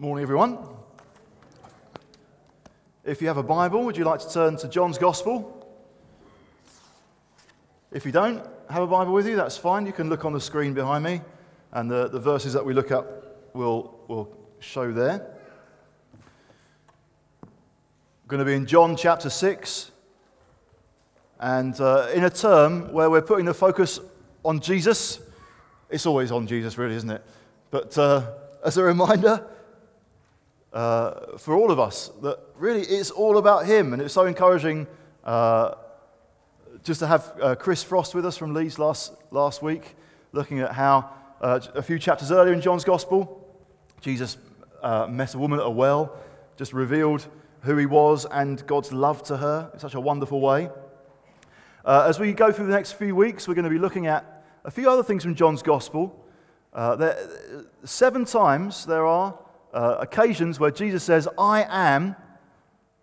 [0.00, 0.58] Morning, everyone.
[3.04, 5.72] If you have a Bible, would you like to turn to John's Gospel?
[7.92, 9.86] If you don't have a Bible with you, that's fine.
[9.86, 11.20] You can look on the screen behind me,
[11.70, 13.06] and the, the verses that we look at
[13.52, 15.30] will, will show there.
[17.44, 19.92] We're going to be in John chapter 6,
[21.38, 24.00] and uh, in a term where we're putting the focus
[24.44, 25.20] on Jesus.
[25.88, 27.24] It's always on Jesus, really, isn't it?
[27.70, 28.32] But uh,
[28.64, 29.46] as a reminder,
[30.74, 33.92] uh, for all of us that really it's all about Him.
[33.92, 34.86] And it's so encouraging
[35.22, 35.76] uh,
[36.82, 39.94] just to have uh, Chris Frost with us from Leeds last, last week,
[40.32, 41.08] looking at how
[41.40, 43.40] uh, a few chapters earlier in John's Gospel,
[44.00, 44.36] Jesus
[44.82, 46.16] uh, met a woman at a well,
[46.56, 47.26] just revealed
[47.62, 50.68] who He was and God's love to her in such a wonderful way.
[51.84, 54.44] Uh, as we go through the next few weeks, we're going to be looking at
[54.64, 56.20] a few other things from John's Gospel.
[56.74, 57.16] There,
[57.84, 59.38] seven times there are
[59.74, 62.16] uh, occasions where Jesus says, I am,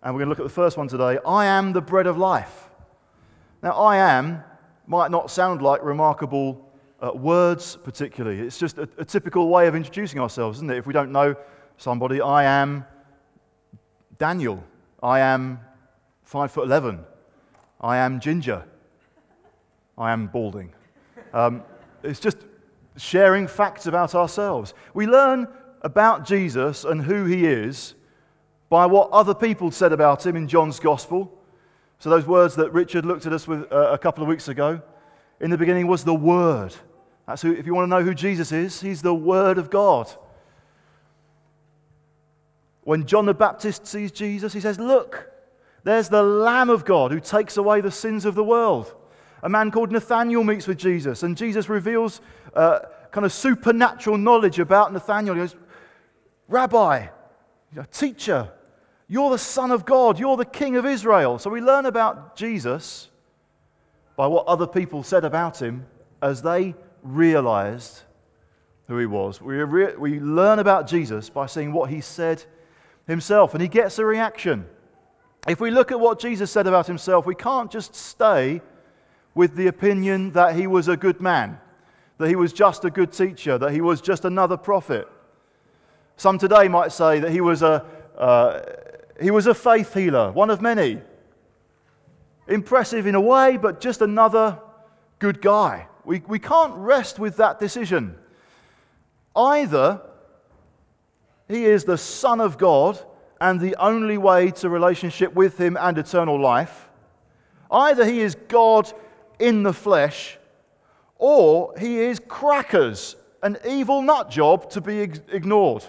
[0.02, 2.18] and we're going to look at the first one today, I am the bread of
[2.18, 2.70] life.
[3.62, 4.42] Now, I am
[4.86, 6.68] might not sound like remarkable
[7.00, 8.40] uh, words, particularly.
[8.40, 10.78] It's just a, a typical way of introducing ourselves, isn't it?
[10.78, 11.36] If we don't know
[11.76, 12.84] somebody, I am
[14.18, 14.62] Daniel.
[15.02, 15.60] I am
[16.24, 17.04] five foot eleven.
[17.80, 18.64] I am ginger.
[19.96, 20.72] I am balding.
[21.32, 21.62] Um,
[22.02, 22.38] it's just
[22.96, 24.74] sharing facts about ourselves.
[24.94, 25.48] We learn
[25.82, 27.94] about Jesus and who he is
[28.68, 31.30] by what other people said about him in John's gospel.
[31.98, 34.80] So, those words that Richard looked at us with uh, a couple of weeks ago.
[35.40, 36.74] In the beginning was the Word.
[37.26, 40.10] That's who, if you want to know who Jesus is, he's the Word of God.
[42.84, 45.30] When John the Baptist sees Jesus, he says, Look,
[45.84, 48.94] there's the Lamb of God who takes away the sins of the world.
[49.42, 52.20] A man called Nathanael meets with Jesus, and Jesus reveals
[52.54, 52.80] uh,
[53.10, 55.34] kind of supernatural knowledge about Nathanael.
[55.34, 55.56] He goes,
[56.52, 57.06] Rabbi,
[57.90, 58.52] teacher,
[59.08, 61.38] you're the Son of God, you're the King of Israel.
[61.38, 63.08] So we learn about Jesus
[64.16, 65.86] by what other people said about him
[66.20, 68.02] as they realized
[68.86, 69.40] who he was.
[69.40, 72.44] We, re- we learn about Jesus by seeing what he said
[73.06, 74.66] himself, and he gets a reaction.
[75.48, 78.60] If we look at what Jesus said about himself, we can't just stay
[79.34, 81.58] with the opinion that he was a good man,
[82.18, 85.08] that he was just a good teacher, that he was just another prophet.
[86.22, 87.84] Some today might say that he was a,
[88.16, 88.60] uh,
[89.20, 91.00] he was a faith healer, one of many.
[92.46, 94.60] Impressive in a way, but just another
[95.18, 95.88] good guy.
[96.04, 98.14] We, we can't rest with that decision.
[99.34, 100.00] Either
[101.48, 103.00] he is the Son of God
[103.40, 106.88] and the only way to relationship with him and eternal life.
[107.68, 108.92] Either he is God
[109.40, 110.38] in the flesh,
[111.18, 115.84] or he is crackers, an evil nut job to be ignored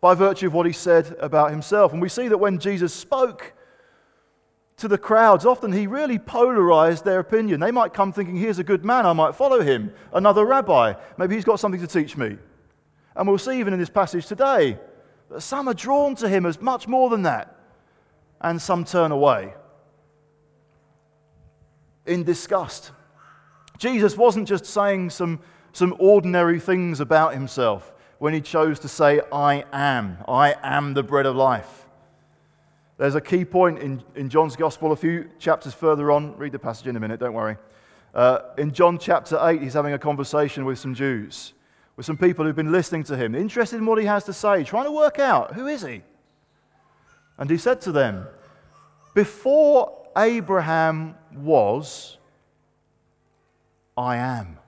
[0.00, 1.92] by virtue of what he said about himself.
[1.92, 3.52] And we see that when Jesus spoke
[4.78, 7.60] to the crowds, often he really polarized their opinion.
[7.60, 9.92] They might come thinking, here's a good man, I might follow him.
[10.12, 12.38] Another rabbi, maybe he's got something to teach me.
[13.14, 14.78] And we'll see even in this passage today
[15.28, 17.56] that some are drawn to him as much more than that,
[18.40, 19.52] and some turn away
[22.06, 22.92] in disgust.
[23.76, 25.40] Jesus wasn't just saying some,
[25.72, 30.18] some ordinary things about himself when he chose to say, I am.
[30.28, 31.86] I am the bread of life.
[32.98, 36.36] There's a key point in, in John's Gospel a few chapters further on.
[36.36, 37.56] Read the passage in a minute, don't worry.
[38.14, 41.54] Uh, in John chapter 8, he's having a conversation with some Jews,
[41.96, 44.64] with some people who've been listening to him, interested in what he has to say,
[44.64, 46.02] trying to work out who is he?
[47.38, 48.26] And he said to them,
[49.14, 52.18] Before Abraham was,
[53.96, 54.58] I am.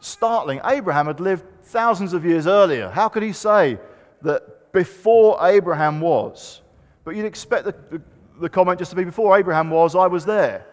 [0.00, 0.62] Startling.
[0.64, 2.90] Abraham had lived thousands of years earlier.
[2.90, 3.78] How could he say
[4.20, 6.60] that before Abraham was?
[7.04, 8.02] But you'd expect the, the,
[8.40, 10.66] the comment just to be before Abraham was, I was there.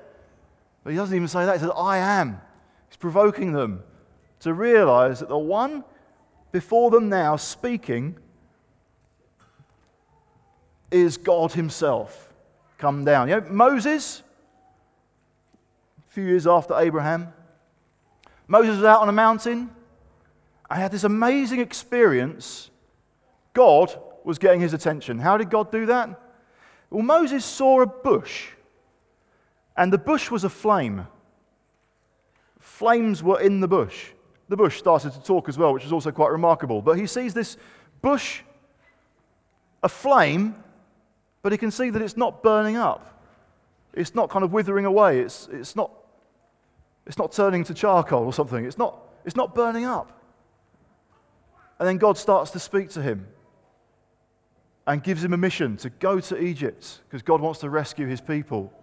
[0.84, 1.54] But he doesn't even say that.
[1.54, 2.42] He says, I am.
[2.90, 3.84] He's provoking them
[4.42, 5.84] to realize that the one
[6.52, 8.18] before them now speaking
[10.92, 12.34] is God Himself
[12.78, 13.30] come down.
[13.30, 14.24] You know, Moses,
[16.10, 17.32] a few years after Abraham,
[18.48, 19.70] Moses was out on a mountain
[20.70, 22.70] I had this amazing experience.
[23.54, 25.18] God was getting his attention.
[25.18, 26.10] How did God do that?
[26.90, 28.50] Well, Moses saw a bush,
[29.76, 31.08] and the bush was aflame.
[32.60, 34.12] Flames were in the bush.
[34.48, 36.82] The bush started to talk as well, which is also quite remarkable.
[36.82, 37.58] But he sees this
[38.02, 38.42] bush
[39.84, 40.56] aflame,
[41.42, 43.24] but he can see that it's not burning up.
[43.94, 45.20] It's not kind of withering away.
[45.20, 45.92] It's, it's, not,
[47.06, 48.66] it's not turning to charcoal or something.
[48.66, 50.19] It's not, it's not burning up.
[51.80, 53.28] And then God starts to speak to him
[54.86, 58.22] and gives him a mission to go to Egypt because God wants to rescue his
[58.22, 58.74] people.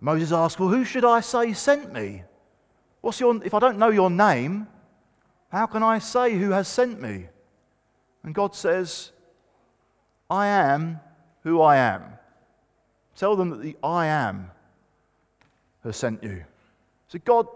[0.00, 2.22] Moses asks, Well, who should I say sent me?
[3.00, 4.66] What's your, if I don't know your name,
[5.50, 7.26] how can I say who has sent me?
[8.22, 9.12] And God says,
[10.30, 11.00] I am
[11.42, 12.04] who I am.
[13.16, 14.50] Tell them that the I am
[15.84, 16.44] has sent you.
[17.08, 17.46] So God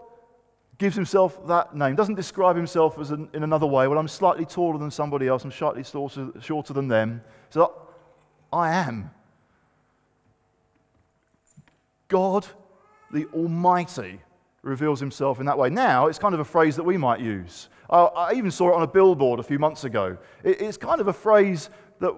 [0.77, 3.87] gives himself that name, doesn't describe himself as an, in another way.
[3.87, 7.21] Well, I'm slightly taller than somebody else, I'm slightly shorter, shorter than them.
[7.49, 7.73] So
[8.53, 9.09] I am.
[12.07, 12.45] God,
[13.11, 14.21] the Almighty,
[14.61, 15.69] reveals himself in that way.
[15.69, 17.69] Now, it's kind of a phrase that we might use.
[17.89, 20.17] I even saw it on a billboard a few months ago.
[20.43, 21.69] it's kind of a phrase
[21.99, 22.13] that,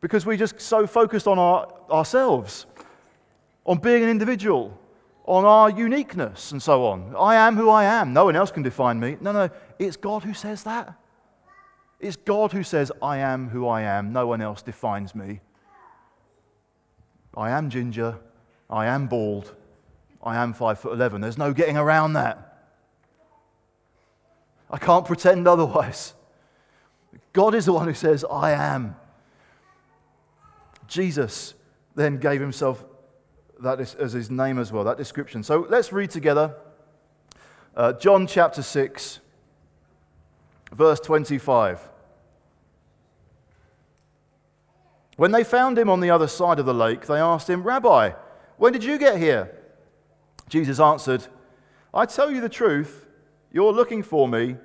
[0.00, 2.66] because we're just so focused on our, ourselves,
[3.66, 4.78] on being an individual,
[5.24, 7.14] on our uniqueness and so on.
[7.16, 8.12] I am who I am.
[8.12, 9.16] No one else can define me.
[9.20, 10.94] No, no, it's God who says that.
[11.98, 14.12] It's God who says, I am who I am.
[14.12, 15.40] No one else defines me.
[17.34, 18.18] I am ginger.
[18.68, 19.54] I am bald.
[20.22, 21.20] I am five foot eleven.
[21.20, 22.68] There's no getting around that.
[24.70, 26.14] I can't pretend otherwise.
[27.32, 28.96] God is the one who says, I am.
[30.86, 31.54] Jesus
[31.94, 32.84] then gave himself
[33.60, 35.42] that is, as his name as well, that description.
[35.42, 36.54] So let's read together
[37.76, 39.20] uh, John chapter 6,
[40.72, 41.88] verse 25.
[45.16, 48.12] When they found him on the other side of the lake, they asked him, Rabbi,
[48.56, 49.56] when did you get here?
[50.48, 51.26] Jesus answered,
[51.92, 53.06] I tell you the truth,
[53.52, 54.56] you're looking for me,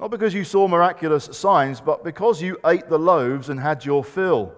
[0.00, 4.02] not because you saw miraculous signs, but because you ate the loaves and had your
[4.02, 4.52] fill.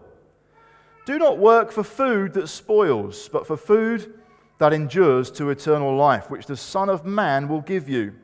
[1.07, 4.13] Do not work for food that spoils, but for food
[4.59, 8.15] that endures to eternal life, which the Son of Man will give you.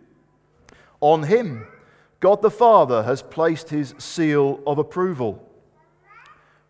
[1.00, 1.66] On him,
[2.18, 5.48] God the Father has placed his seal of approval.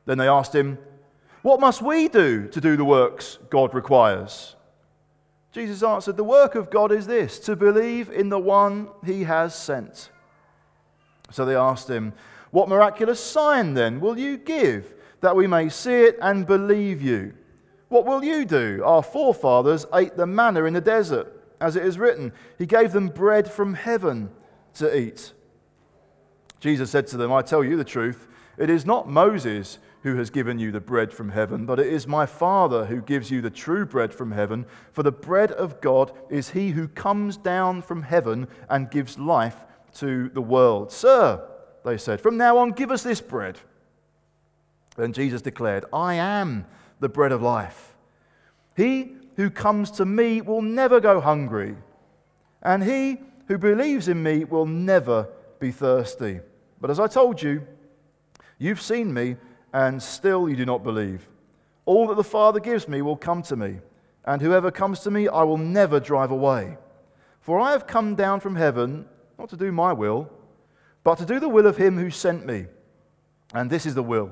[0.04, 0.76] Then they asked him,
[1.40, 4.54] What must we do to do the works God requires?
[5.50, 9.54] Jesus answered, The work of God is this, to believe in the one he has
[9.54, 10.10] sent.
[11.30, 12.12] So they asked him,
[12.50, 14.94] What miraculous sign then will you give?
[15.22, 17.32] That we may see it and believe you.
[17.88, 18.82] What will you do?
[18.84, 23.08] Our forefathers ate the manna in the desert, as it is written, He gave them
[23.08, 24.30] bread from heaven
[24.74, 25.32] to eat.
[26.60, 28.28] Jesus said to them, I tell you the truth,
[28.58, 32.06] it is not Moses who has given you the bread from heaven, but it is
[32.06, 34.66] my Father who gives you the true bread from heaven.
[34.92, 39.64] For the bread of God is he who comes down from heaven and gives life
[39.96, 40.90] to the world.
[40.90, 41.48] Sir,
[41.84, 43.58] they said, from now on, give us this bread.
[44.96, 46.66] Then Jesus declared, I am
[47.00, 47.96] the bread of life.
[48.76, 51.76] He who comes to me will never go hungry,
[52.62, 53.18] and he
[53.48, 55.28] who believes in me will never
[55.58, 56.40] be thirsty.
[56.80, 57.66] But as I told you,
[58.58, 59.36] you've seen me,
[59.72, 61.28] and still you do not believe.
[61.86, 63.78] All that the Father gives me will come to me,
[64.24, 66.76] and whoever comes to me I will never drive away.
[67.40, 69.06] For I have come down from heaven
[69.38, 70.30] not to do my will,
[71.02, 72.66] but to do the will of him who sent me.
[73.54, 74.30] And this is the will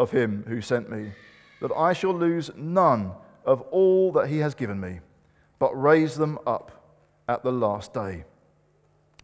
[0.00, 1.12] of him who sent me,
[1.60, 3.12] that I shall lose none
[3.44, 5.00] of all that he has given me,
[5.58, 6.98] but raise them up
[7.28, 8.24] at the last day.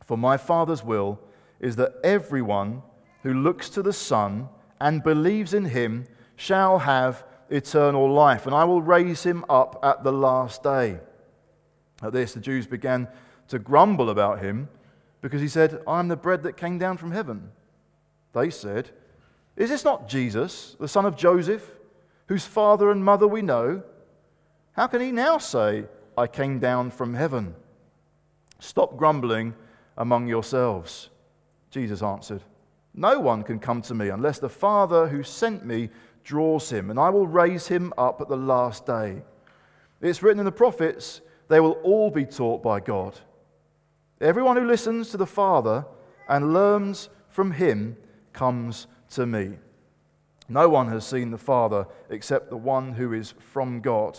[0.04, 1.18] For my Father's will
[1.60, 2.82] is that everyone
[3.22, 6.04] who looks to the Son and believes in him
[6.36, 11.00] shall have eternal life, and I will raise him up at the last day.
[12.02, 13.08] At this, the Jews began
[13.48, 14.68] to grumble about him
[15.22, 17.50] because he said, I am the bread that came down from heaven.
[18.34, 18.90] They said,
[19.56, 21.76] is this not Jesus, the son of Joseph,
[22.26, 23.82] whose father and mother we know?
[24.72, 25.84] How can he now say,
[26.18, 27.54] I came down from heaven?
[28.58, 29.54] Stop grumbling
[29.96, 31.10] among yourselves.
[31.70, 32.42] Jesus answered,
[32.94, 35.90] No one can come to me unless the Father who sent me
[36.24, 39.22] draws him, and I will raise him up at the last day.
[40.00, 43.18] It's written in the prophets, they will all be taught by God.
[44.20, 45.86] Everyone who listens to the Father
[46.28, 47.96] and learns from him
[48.32, 48.86] comes
[49.16, 49.56] to me.
[50.48, 54.18] No one has seen the Father except the one who is from God.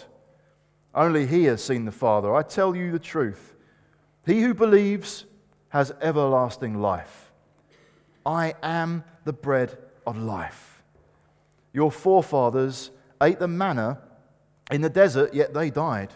[0.94, 2.36] Only he has seen the Father.
[2.36, 3.56] I tell you the truth.
[4.26, 5.26] He who believes
[5.70, 7.32] has everlasting life.
[8.26, 10.84] I am the bread of life.
[11.72, 14.00] Your forefathers ate the manna
[14.72, 16.10] in the desert, yet they died.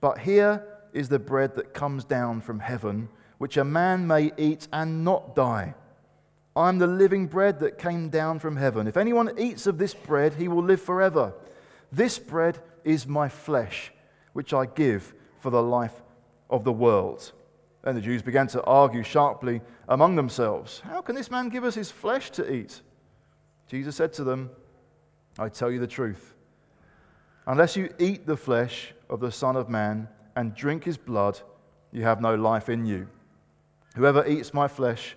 [0.00, 3.08] But here is the bread that comes down from heaven,
[3.38, 5.74] which a man may eat and not die.
[6.56, 8.86] I'm the living bread that came down from heaven.
[8.86, 11.34] If anyone eats of this bread, he will live forever.
[11.92, 13.92] This bread is my flesh,
[14.32, 16.02] which I give for the life
[16.48, 17.32] of the world.
[17.82, 21.74] Then the Jews began to argue sharply among themselves How can this man give us
[21.74, 22.80] his flesh to eat?
[23.68, 24.50] Jesus said to them,
[25.38, 26.34] I tell you the truth.
[27.46, 31.40] Unless you eat the flesh of the Son of Man and drink his blood,
[31.92, 33.08] you have no life in you.
[33.94, 35.16] Whoever eats my flesh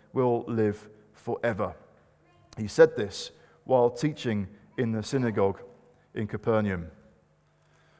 [0.13, 1.75] will live forever.
[2.57, 3.31] He said this
[3.63, 5.59] while teaching in the synagogue
[6.13, 6.91] in Capernaum.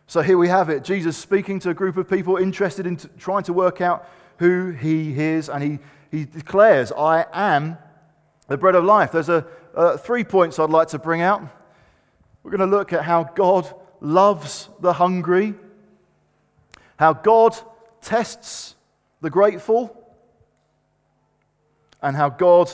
[0.08, 3.08] So here we have it Jesus speaking to a group of people interested in t-
[3.18, 7.78] trying to work out who he is, and he, he declares, I am
[8.48, 9.12] the bread of life.
[9.12, 9.46] There's a,
[10.00, 11.44] three points I'd like to bring out.
[12.44, 15.54] We're going to look at how God loves the hungry,
[16.98, 17.56] how God
[18.02, 18.76] tests
[19.22, 19.96] the grateful,
[22.02, 22.72] and how God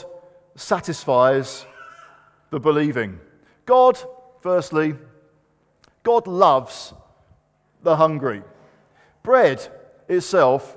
[0.56, 1.66] satisfies
[2.50, 3.20] the believing.
[3.66, 3.98] God,
[4.40, 4.94] firstly,
[6.02, 6.94] God loves
[7.82, 8.42] the hungry.
[9.22, 9.66] Bread
[10.08, 10.76] itself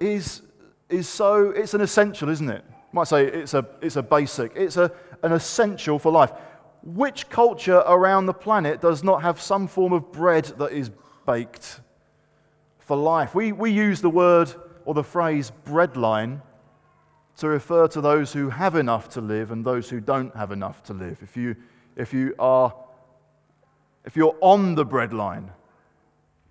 [0.00, 0.42] is,
[0.88, 2.64] is so, it's an essential, isn't it?
[2.68, 4.90] You might say it's a, it's a basic, it's a,
[5.22, 6.32] an essential for life.
[6.82, 10.90] Which culture around the planet does not have some form of bread that is
[11.24, 11.80] baked
[12.78, 13.34] for life?
[13.34, 14.52] We, we use the word
[14.84, 16.42] or the phrase breadline
[17.38, 20.82] to refer to those who have enough to live and those who don't have enough
[20.84, 21.18] to live.
[21.22, 21.56] If you,
[21.96, 22.74] if you are
[24.04, 25.48] if you're on the breadline,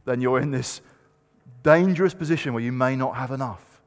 [0.05, 0.81] then you're in this
[1.61, 3.81] dangerous position where you may not have enough.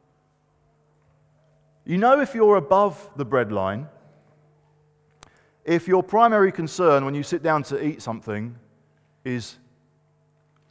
[1.85, 3.89] You know, if you're above the breadline,
[5.65, 8.57] if your primary concern when you sit down to eat something
[9.25, 9.57] is,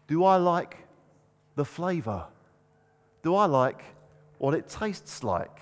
[0.08, 0.78] do I like
[1.56, 2.26] the flavor?
[3.24, 3.84] Do I like
[4.38, 5.60] what it tastes like?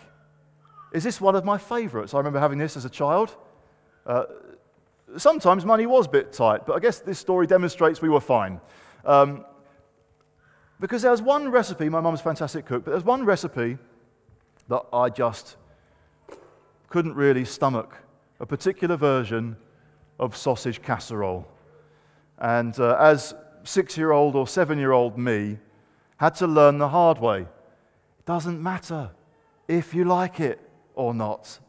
[0.93, 2.13] Is this one of my favorites?
[2.13, 3.35] I remember having this as a child.
[4.05, 4.25] Uh,
[5.17, 8.61] sometimes money was a bit tight, but I guess this story demonstrates we were fine.
[9.03, 9.43] Um,
[10.79, 13.77] because there was one recipe, my mum's fantastic cook, but there's one recipe
[14.69, 15.57] that I just
[16.89, 17.97] couldn't really stomach
[18.39, 19.55] a particular version
[20.19, 21.47] of sausage casserole.
[22.37, 23.33] And uh, as
[23.63, 25.57] six year old or seven year old me
[26.17, 29.11] had to learn the hard way it doesn't matter
[29.67, 30.59] if you like it
[30.95, 31.59] or not.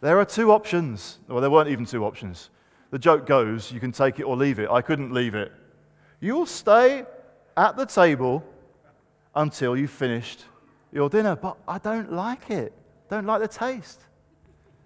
[0.00, 1.18] There are two options.
[1.28, 2.50] Well, there weren't even two options.
[2.90, 4.68] The joke goes, you can take it or leave it.
[4.68, 5.52] I couldn't leave it.
[6.20, 7.04] You'll stay
[7.56, 8.44] at the table
[9.34, 10.44] until you've finished
[10.92, 12.72] your dinner, but I don't like it.
[13.08, 14.00] Don't like the taste.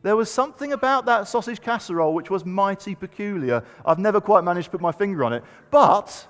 [0.03, 3.65] There was something about that sausage casserole which was mighty peculiar.
[3.85, 5.43] I've never quite managed to put my finger on it.
[5.71, 6.29] But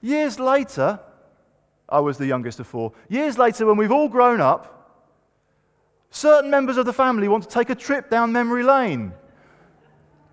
[0.00, 0.98] years later,
[1.88, 2.92] I was the youngest of four.
[3.08, 4.75] Years later, when we've all grown up,
[6.16, 9.12] certain members of the family want to take a trip down memory lane.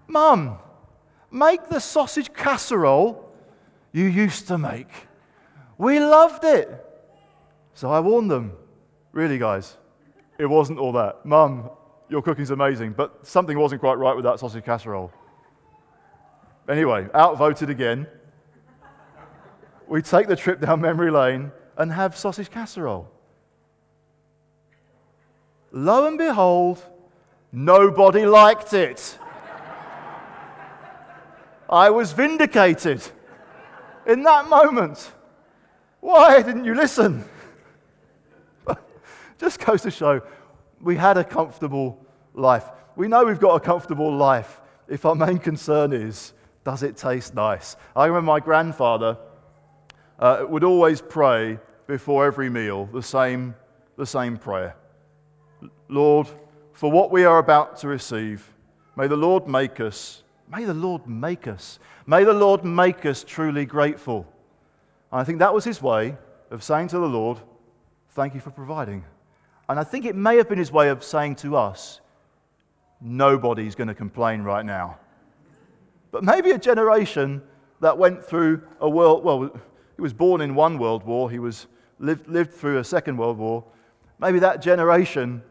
[0.07, 0.57] Mum,
[1.29, 3.29] make the sausage casserole
[3.91, 4.87] you used to make.
[5.77, 6.69] We loved it.
[7.73, 8.53] So I warned them.
[9.11, 9.77] Really, guys,
[10.37, 11.25] it wasn't all that.
[11.25, 11.69] Mum,
[12.09, 15.11] your cooking's amazing, but something wasn't quite right with that sausage casserole.
[16.69, 18.07] Anyway, outvoted again.
[19.87, 23.12] We take the trip down memory lane and have sausage casserole.
[25.75, 26.85] Lo and behold,
[27.51, 29.17] nobody liked it.
[31.67, 33.01] I was vindicated
[34.05, 35.11] in that moment.
[35.99, 37.25] Why didn't you listen?
[39.39, 40.21] Just goes to show
[40.79, 42.69] we had a comfortable life.
[42.95, 47.33] We know we've got a comfortable life if our main concern is does it taste
[47.33, 47.75] nice?
[47.95, 49.17] I remember my grandfather
[50.19, 53.55] uh, would always pray before every meal the same,
[53.97, 54.75] the same prayer
[55.89, 56.27] Lord,
[56.71, 58.47] for what we are about to receive,
[58.95, 61.79] may the Lord make us May the Lord make us.
[62.05, 64.27] May the Lord make us truly grateful.
[65.11, 66.15] And I think that was his way
[66.51, 67.39] of saying to the Lord,
[68.11, 69.03] Thank you for providing.
[69.67, 72.01] And I think it may have been his way of saying to us,
[73.01, 74.99] Nobody's going to complain right now.
[76.11, 77.41] But maybe a generation
[77.79, 79.59] that went through a world, well,
[79.95, 81.65] he was born in one world war, he was
[81.97, 83.63] lived, lived through a second world war.
[84.19, 85.41] Maybe that generation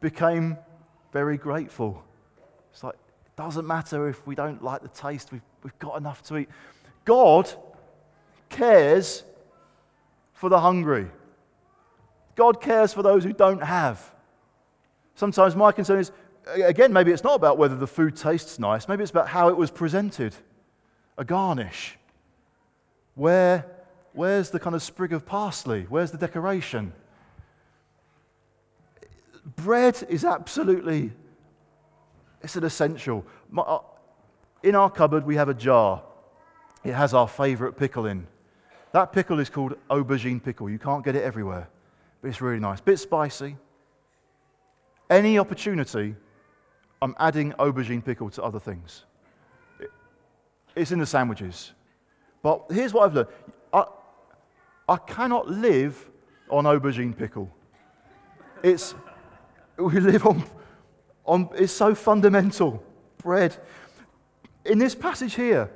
[0.00, 0.56] became
[1.12, 2.02] very grateful.
[2.72, 6.22] It's like, it doesn't matter if we don't like the taste, we've, we've got enough
[6.24, 6.48] to eat.
[7.04, 7.52] God
[8.48, 9.24] cares
[10.32, 11.08] for the hungry.
[12.34, 14.10] God cares for those who don't have.
[15.14, 16.12] Sometimes my concern is,
[16.46, 19.56] again, maybe it's not about whether the food tastes nice, maybe it's about how it
[19.56, 20.34] was presented
[21.18, 21.98] a garnish.
[23.14, 23.66] Where,
[24.14, 25.84] where's the kind of sprig of parsley?
[25.88, 26.94] Where's the decoration?
[29.44, 31.12] Bread is absolutely,
[32.42, 33.24] it's an essential.
[33.56, 33.78] Uh,
[34.62, 36.02] in our cupboard, we have a jar.
[36.84, 38.26] It has our favorite pickle in.
[38.92, 40.68] That pickle is called aubergine pickle.
[40.68, 41.68] You can't get it everywhere,
[42.20, 42.80] but it's really nice.
[42.80, 43.56] Bit spicy.
[45.08, 46.14] Any opportunity,
[47.02, 49.04] I'm adding aubergine pickle to other things.
[50.74, 51.72] It's in the sandwiches.
[52.42, 53.28] But here's what I've learned
[53.72, 53.84] I,
[54.88, 56.10] I cannot live
[56.48, 57.50] on aubergine pickle.
[58.62, 58.94] It's,
[59.80, 60.44] we live on,
[61.24, 62.82] on, it's so fundamental.
[63.18, 63.56] Bread.
[64.64, 65.70] In this passage here,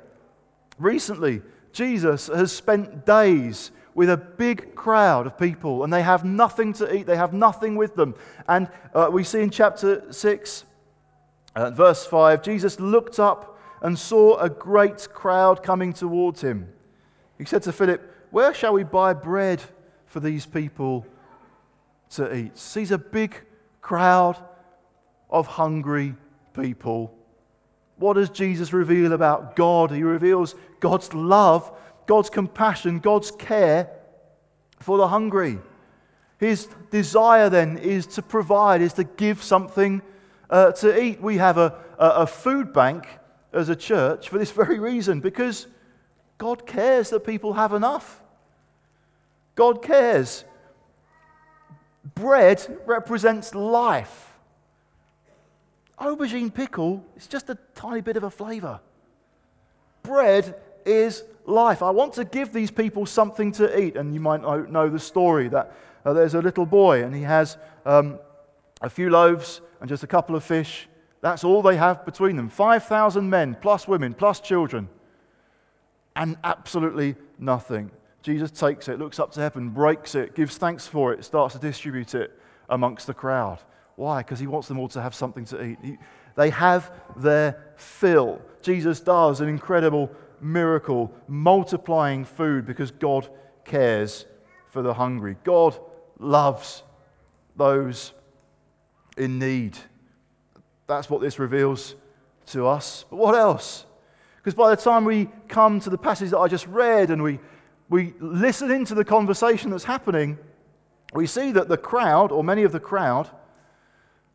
[0.77, 6.73] recently, Jesus has spent days with a big crowd of people, and they have nothing
[6.73, 8.13] to eat, they have nothing with them.
[8.47, 10.65] And uh, we see in chapter 6,
[11.55, 16.67] uh, verse 5, Jesus looked up and saw a great crowd coming towards him.
[17.37, 19.61] He said to Philip, Where shall we buy bread
[20.05, 21.05] for these people
[22.11, 22.57] to eat?
[22.57, 23.41] Sees a big
[23.85, 24.35] crowd
[25.29, 26.15] of hungry
[26.53, 27.15] people.
[27.97, 29.91] What does Jesus reveal about God?
[29.91, 31.71] He reveals God's love,
[32.07, 33.91] God's compassion, God's care
[34.79, 35.59] for the hungry.
[36.39, 40.01] His desire then is to provide, is to give something
[40.49, 41.21] uh, to eat.
[41.21, 43.05] We have a, a, a food bank
[43.53, 45.67] as a church for this very reason, because
[46.39, 48.23] God cares that people have enough.
[49.53, 50.43] God cares.
[52.13, 54.33] Bread represents life.
[55.99, 58.79] Aubergine pickle is just a tiny bit of a flavor.
[60.03, 61.81] Bread is life.
[61.81, 63.95] I want to give these people something to eat.
[63.95, 67.57] And you might know the story that uh, there's a little boy and he has
[67.85, 68.19] um,
[68.81, 70.87] a few loaves and just a couple of fish
[71.25, 74.87] that's all they have between them 5,000 men, plus women, plus children,
[76.15, 77.89] and absolutely nothing.
[78.25, 81.61] Jesus takes it, looks up to heaven, breaks it, gives thanks for it, starts to
[81.61, 82.35] distribute it
[82.67, 83.59] amongst the crowd.
[83.97, 84.23] Why?
[84.23, 85.77] Because he wants them all to have something to eat.
[85.83, 85.97] He,
[86.35, 88.41] they have their fill.
[88.63, 90.09] Jesus does an incredible
[90.41, 93.29] miracle, multiplying food because God
[93.63, 94.25] cares
[94.71, 95.37] for the hungry.
[95.43, 95.77] God
[96.17, 96.81] loves
[97.55, 98.11] those
[99.17, 99.77] in need.
[100.87, 101.93] That's what this reveals
[102.47, 103.05] to us.
[103.07, 103.85] But what else?
[104.37, 107.39] Because by the time we come to the passage that I just read and we,
[107.89, 110.37] we listen into the conversation that's happening,
[111.13, 113.29] we see that the crowd, or many of the crowd,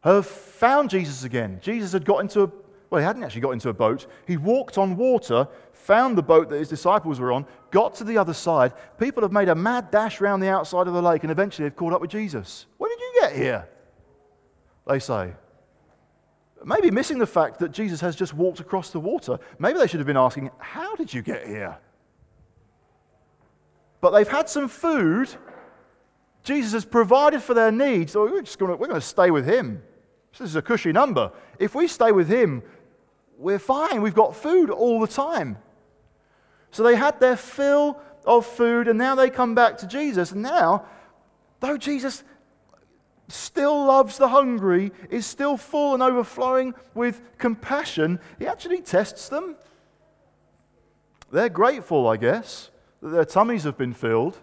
[0.03, 1.59] have found Jesus again.
[1.61, 2.51] Jesus had got into a,
[2.89, 4.07] well, he hadn't actually got into a boat.
[4.27, 8.17] He walked on water, found the boat that his disciples were on, got to the
[8.17, 8.73] other side.
[8.99, 11.77] People have made a mad dash around the outside of the lake and eventually have
[11.77, 12.67] caught up with Jesus.
[12.79, 13.69] When did you get here?
[14.87, 15.33] They say
[16.65, 19.39] maybe missing the fact that Jesus has just walked across the water.
[19.59, 21.79] Maybe they should have been asking, How did you get here?
[24.01, 25.29] But they've had some food.
[26.43, 28.13] Jesus has provided for their needs.
[28.13, 29.83] So we're just going to, we're going to stay with him.
[30.33, 31.33] This is a cushy number.
[31.59, 32.63] If we stay with him,
[33.37, 34.03] we're fine.
[34.03, 35.59] We've got food all the time.
[36.71, 40.33] So they had their fill of food, and now they come back to Jesus.
[40.33, 40.87] And now,
[41.59, 42.23] though Jesus
[43.29, 49.57] still loves the hungry, is still full and overflowing with compassion, he actually tests them.
[51.33, 52.70] They're grateful, I guess,
[53.03, 54.39] that their tummies have been filled.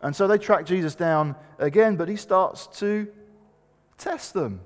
[0.00, 3.08] And so they track Jesus down again, but he starts to
[3.96, 4.60] test them.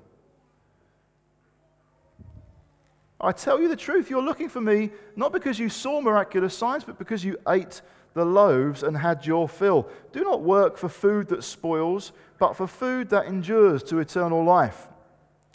[3.19, 6.83] I tell you the truth, you're looking for me not because you saw miraculous signs,
[6.83, 7.81] but because you ate
[8.13, 9.87] the loaves and had your fill.
[10.11, 14.89] Do not work for food that spoils, but for food that endures to eternal life,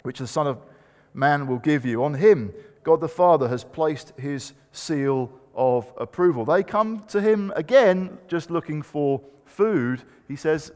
[0.01, 0.65] which the Son of
[1.13, 2.03] Man will give you.
[2.03, 2.53] On him,
[2.83, 6.45] God the Father has placed his seal of approval.
[6.45, 10.01] They come to him again just looking for food.
[10.27, 10.71] He says,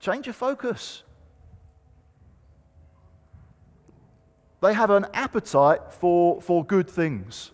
[0.00, 1.02] Change your focus.
[4.62, 7.50] They have an appetite for, for good things.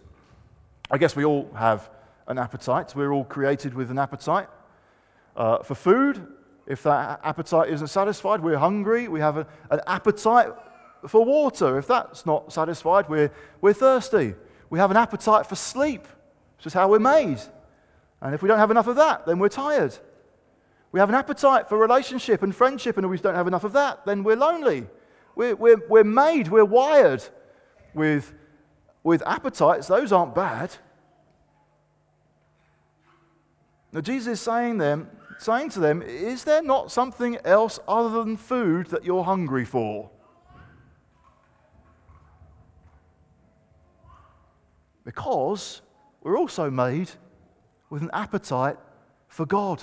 [0.88, 1.90] I guess we all have
[2.28, 2.94] an appetite.
[2.94, 4.48] We're all created with an appetite
[5.36, 6.26] uh, for food.
[6.66, 9.08] If that appetite isn't satisfied, we're hungry.
[9.08, 10.50] We have a, an appetite
[11.08, 11.78] for water.
[11.78, 14.34] If that's not satisfied, we're, we're thirsty.
[14.72, 16.06] We have an appetite for sleep.
[16.54, 17.38] It's just how we're made.
[18.22, 19.94] And if we don't have enough of that, then we're tired.
[20.92, 23.74] We have an appetite for relationship and friendship, and if we don't have enough of
[23.74, 24.86] that, then we're lonely.
[25.36, 27.22] We're, we're, we're made, we're wired
[27.92, 28.32] with,
[29.02, 29.88] with appetites.
[29.88, 30.74] Those aren't bad.
[33.92, 38.38] Now, Jesus is saying them, saying to them, Is there not something else other than
[38.38, 40.08] food that you're hungry for?
[45.04, 45.82] Because
[46.22, 47.10] we're also made
[47.90, 48.76] with an appetite
[49.28, 49.82] for God.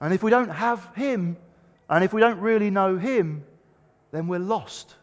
[0.00, 1.36] And if we don't have Him,
[1.88, 3.44] and if we don't really know Him,
[4.12, 4.96] then we're lost.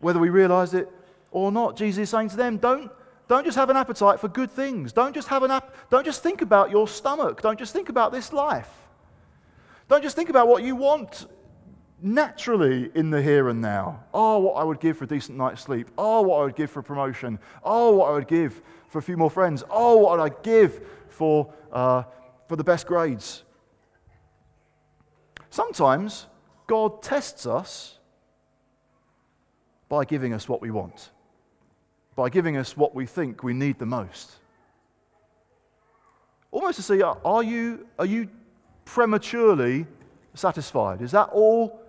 [0.00, 0.90] Whether we realize it
[1.30, 2.90] or not, Jesus is saying to them, don't,
[3.26, 4.92] don't just have an appetite for good things.
[4.92, 7.40] Don't just, have an ap- don't just think about your stomach.
[7.40, 8.70] Don't just think about this life.
[9.88, 11.26] Don't just think about what you want
[12.04, 14.04] naturally in the here and now.
[14.12, 15.88] Oh, what I would give for a decent night's sleep.
[15.96, 17.38] Oh, what I would give for a promotion.
[17.64, 19.64] Oh, what I would give for a few more friends.
[19.70, 22.02] Oh, what I'd give for, uh,
[22.46, 23.42] for the best grades.
[25.48, 26.26] Sometimes
[26.66, 27.98] God tests us
[29.88, 31.10] by giving us what we want,
[32.16, 34.32] by giving us what we think we need the most.
[36.50, 38.28] Almost to see, are you, are you
[38.84, 39.86] prematurely
[40.34, 41.00] satisfied?
[41.00, 41.80] Is that all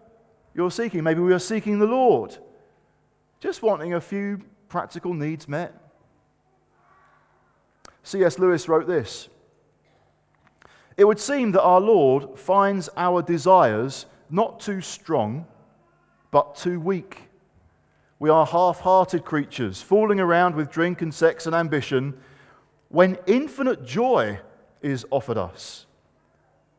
[0.55, 1.03] you're seeking?
[1.03, 2.37] Maybe we are seeking the Lord,
[3.39, 5.73] just wanting a few practical needs met.
[8.03, 8.39] C.S.
[8.39, 9.27] Lewis wrote this
[10.97, 15.45] It would seem that our Lord finds our desires not too strong,
[16.31, 17.23] but too weak.
[18.17, 22.17] We are half hearted creatures, fooling around with drink and sex and ambition,
[22.87, 24.39] when infinite joy
[24.81, 25.85] is offered us.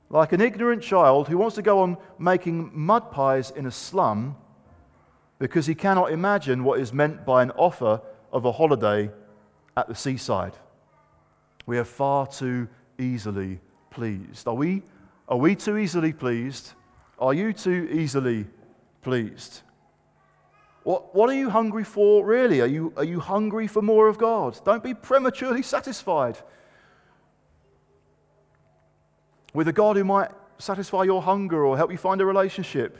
[0.08, 4.36] Like an ignorant child who wants to go on making mud pies in a slum
[5.38, 8.00] because he cannot imagine what is meant by an offer
[8.32, 9.10] of a holiday
[9.76, 10.56] at the seaside.
[11.66, 14.46] We are far too easily pleased.
[14.46, 14.82] Are we,
[15.28, 16.72] are we too easily pleased?
[17.18, 18.46] Are you too easily
[19.02, 19.62] pleased?
[20.84, 22.60] What, what are you hungry for, really?
[22.60, 24.60] Are you, are you hungry for more of God?
[24.64, 26.38] Don't be prematurely satisfied
[29.56, 32.98] with a God who might satisfy your hunger or help you find a relationship.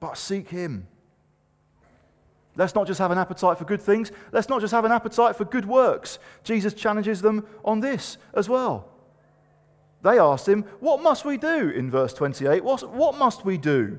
[0.00, 0.86] But seek Him.
[2.56, 4.10] Let's not just have an appetite for good things.
[4.32, 6.18] Let's not just have an appetite for good works.
[6.42, 8.88] Jesus challenges them on this as well.
[10.02, 11.68] They asked him, What must we do?
[11.68, 12.64] in verse 28.
[12.64, 13.98] What, must we do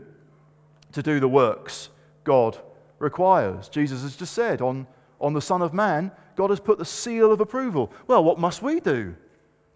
[0.91, 1.89] to do the works
[2.23, 2.58] God
[2.97, 3.69] requires?
[3.69, 4.88] Jesus has just said, on,
[5.21, 7.91] on the Son of Man, God has put the seal of approval.
[8.08, 9.15] Well, what must we do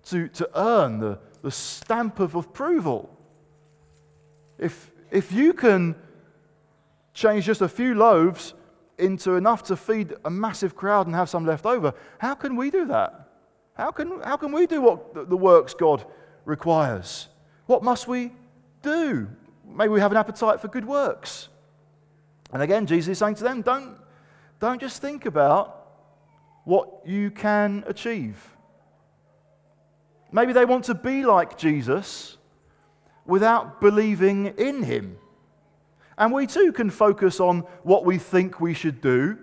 [0.09, 3.09] to, to earn the, the stamp of approval?
[4.57, 5.95] If, if you can
[7.13, 8.53] change just a few loaves
[8.97, 12.71] into enough to feed a massive crowd and have some left over, how can we
[12.71, 13.29] do that?
[13.73, 16.03] How can, how can we do what the works God
[16.45, 17.27] requires?
[17.67, 18.31] What must we
[18.81, 19.27] do?
[19.67, 21.49] Maybe we have an appetite for good works.
[22.51, 23.97] And again, Jesus is saying to them, don't,
[24.59, 25.73] don't just think about
[26.63, 28.56] what you can achieve.
[30.31, 32.37] Maybe they want to be like Jesus
[33.25, 35.17] without believing in him.
[36.17, 39.37] And we too can focus on what we think we should do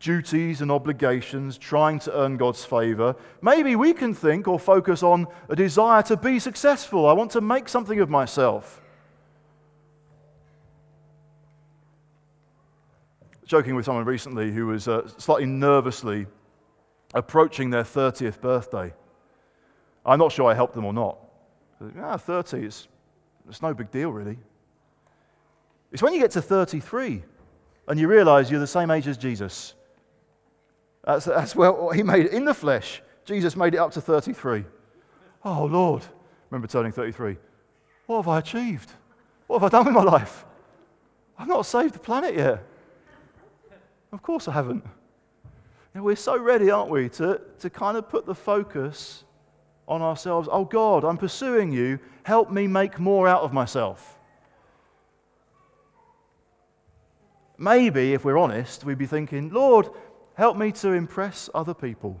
[0.00, 3.14] duties and obligations, trying to earn God's favor.
[3.42, 7.06] Maybe we can think or focus on a desire to be successful.
[7.06, 8.80] I want to make something of myself.
[13.44, 16.26] Joking with someone recently who was uh, slightly nervously
[17.14, 18.92] approaching their 30th birthday.
[20.04, 21.18] I'm not sure I helped them or not.
[22.00, 22.88] Ah, 30 is
[23.48, 24.38] it's no big deal, really.
[25.92, 27.24] It's when you get to 33
[27.88, 29.74] and you realize you're the same age as Jesus
[31.04, 33.02] that's, that's well, he made it in the flesh.
[33.24, 34.64] Jesus made it up to 33.
[35.44, 36.04] Oh, Lord.
[36.50, 37.36] Remember turning 33.
[38.06, 38.90] What have I achieved?
[39.46, 40.44] What have I done with my life?
[41.38, 42.62] I've not saved the planet yet.
[44.12, 44.84] Of course I haven't.
[45.94, 49.24] We're so ready, aren't we, to, to kind of put the focus
[49.88, 50.48] on ourselves.
[50.50, 51.98] Oh, God, I'm pursuing you.
[52.22, 54.18] Help me make more out of myself.
[57.58, 59.90] Maybe, if we're honest, we'd be thinking, Lord,
[60.40, 62.18] Help me to impress other people.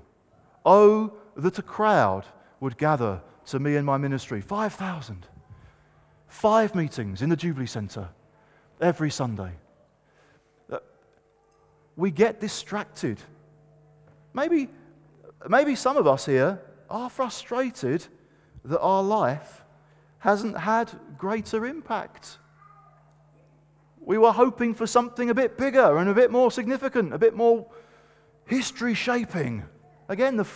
[0.66, 2.26] Oh, that a crowd
[2.60, 5.26] would gather to me in my ministry 5,000.
[6.28, 8.10] Five meetings in the Jubilee Centre
[8.78, 9.52] every Sunday.
[10.70, 10.80] Uh,
[11.96, 13.18] we get distracted.
[14.32, 14.68] Maybe,
[15.48, 18.06] maybe some of us here are frustrated
[18.64, 19.64] that our life
[20.18, 22.38] hasn't had greater impact.
[24.00, 27.34] We were hoping for something a bit bigger and a bit more significant, a bit
[27.34, 27.66] more
[28.46, 29.64] history shaping.
[30.08, 30.46] Again, the,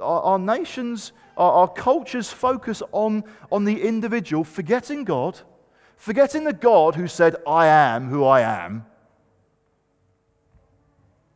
[0.00, 5.40] our, our, nations, our, our cultures focus on, on the individual, forgetting God,
[5.96, 8.84] forgetting the God who said, I am who I am.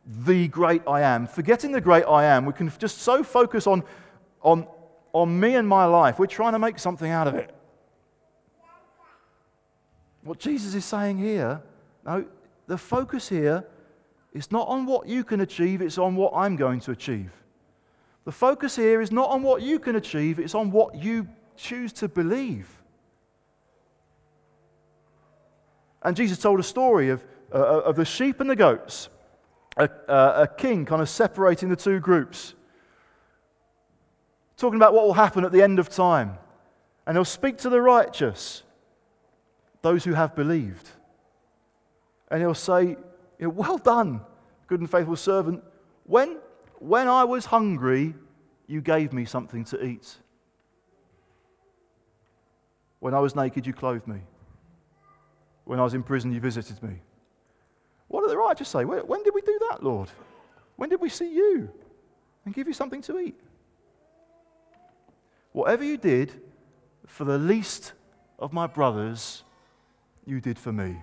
[0.09, 1.27] The great I am.
[1.27, 3.83] Forgetting the great I am, we can just so focus on,
[4.41, 4.67] on,
[5.13, 7.53] on me and my life, we're trying to make something out of it.
[10.23, 11.61] What Jesus is saying here,
[12.05, 12.25] no,
[12.67, 13.65] the focus here
[14.33, 17.31] is not on what you can achieve, it's on what I'm going to achieve.
[18.25, 21.93] The focus here is not on what you can achieve, it's on what you choose
[21.93, 22.67] to believe.
[26.01, 29.09] And Jesus told a story of, uh, of the sheep and the goats,
[29.77, 32.53] a, uh, a king kind of separating the two groups,
[34.57, 36.37] talking about what will happen at the end of time.
[37.05, 38.63] And he'll speak to the righteous,
[39.81, 40.89] those who have believed.
[42.29, 42.97] And he'll say,
[43.39, 44.21] Well done,
[44.67, 45.63] good and faithful servant.
[46.03, 46.37] When
[46.79, 48.15] when I was hungry,
[48.67, 50.17] you gave me something to eat.
[52.99, 54.21] When I was naked, you clothed me.
[55.65, 57.01] When I was in prison, you visited me.
[58.09, 58.83] What did the righteous say?
[58.83, 60.09] When did we do that, Lord?
[60.75, 61.69] When did we see you
[62.43, 63.39] and give you something to eat?
[65.51, 66.41] Whatever you did
[67.07, 67.93] for the least
[68.37, 69.43] of my brothers,
[70.25, 70.97] you did for me.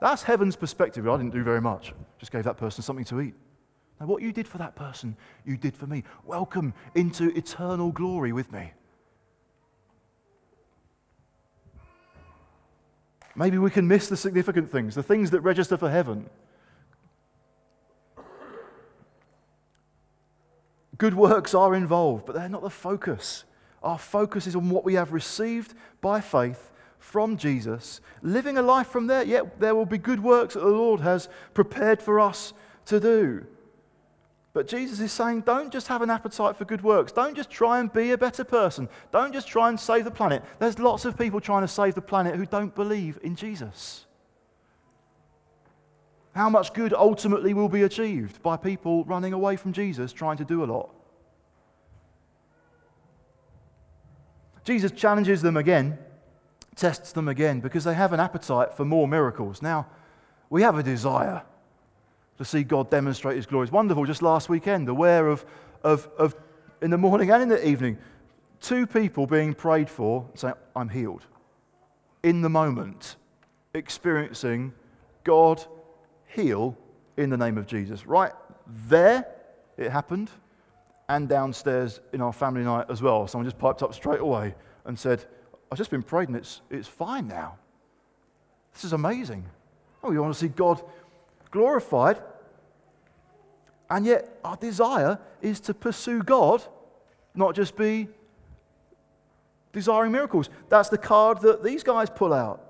[0.00, 1.08] That's heaven's perspective.
[1.08, 3.34] I didn't do very much, just gave that person something to eat.
[4.00, 6.04] Now, what you did for that person, you did for me.
[6.24, 8.72] Welcome into eternal glory with me.
[13.38, 16.28] Maybe we can miss the significant things, the things that register for heaven.
[20.98, 23.44] Good works are involved, but they're not the focus.
[23.80, 28.88] Our focus is on what we have received by faith from Jesus, living a life
[28.88, 29.22] from there.
[29.22, 32.52] Yet there will be good works that the Lord has prepared for us
[32.86, 33.46] to do.
[34.54, 37.12] But Jesus is saying, don't just have an appetite for good works.
[37.12, 38.88] Don't just try and be a better person.
[39.12, 40.42] Don't just try and save the planet.
[40.58, 44.06] There's lots of people trying to save the planet who don't believe in Jesus.
[46.34, 50.44] How much good ultimately will be achieved by people running away from Jesus trying to
[50.44, 50.94] do a lot?
[54.64, 55.98] Jesus challenges them again,
[56.76, 59.62] tests them again, because they have an appetite for more miracles.
[59.62, 59.86] Now,
[60.50, 61.42] we have a desire
[62.38, 63.64] to see God demonstrate his glory.
[63.64, 64.04] It's wonderful.
[64.04, 65.44] Just last weekend, aware of,
[65.82, 66.34] of, of
[66.80, 67.98] in the morning and in the evening,
[68.60, 71.26] two people being prayed for saying, I'm healed.
[72.22, 73.16] In the moment,
[73.74, 74.72] experiencing
[75.24, 75.64] God
[76.26, 76.76] heal
[77.16, 78.06] in the name of Jesus.
[78.06, 78.32] Right
[78.88, 79.26] there,
[79.76, 80.30] it happened.
[81.10, 83.26] And downstairs in our family night as well.
[83.26, 85.24] Someone just piped up straight away and said,
[85.72, 87.56] I've just been prayed and it's, it's fine now.
[88.74, 89.46] This is amazing.
[90.04, 90.82] Oh, you want to see God
[91.50, 92.22] glorified.
[93.90, 96.62] And yet, our desire is to pursue God,
[97.34, 98.08] not just be
[99.72, 100.50] desiring miracles.
[100.68, 102.64] That's the card that these guys pull out.